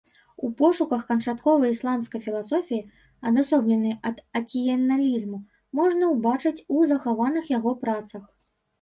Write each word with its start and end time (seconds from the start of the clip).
У 0.47 0.47
пошуках 0.59 1.03
канчатковай 1.09 1.71
ісламскай 1.73 2.21
філасофіі, 2.29 2.87
адасобленай 3.33 3.95
ад 4.13 4.17
аказіяналізму, 4.43 5.37
можна 5.81 6.03
ўбачыць 6.17 6.57
у 6.73 6.87
захаваных 6.91 7.57
яго 7.59 7.81
працах. 7.89 8.23